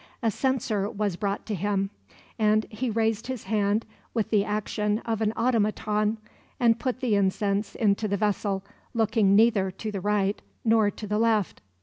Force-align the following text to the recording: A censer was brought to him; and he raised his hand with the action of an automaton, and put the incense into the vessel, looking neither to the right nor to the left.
A 0.23 0.31
censer 0.31 0.89
was 0.89 1.15
brought 1.15 1.45
to 1.45 1.53
him; 1.53 1.91
and 2.39 2.65
he 2.71 2.89
raised 2.89 3.27
his 3.27 3.43
hand 3.43 3.85
with 4.15 4.31
the 4.31 4.43
action 4.43 4.97
of 5.05 5.21
an 5.21 5.31
automaton, 5.37 6.17
and 6.59 6.79
put 6.79 7.01
the 7.01 7.13
incense 7.13 7.75
into 7.75 8.07
the 8.07 8.17
vessel, 8.17 8.63
looking 8.95 9.35
neither 9.35 9.69
to 9.69 9.91
the 9.91 10.01
right 10.01 10.41
nor 10.65 10.89
to 10.89 11.05
the 11.05 11.19
left. 11.19 11.61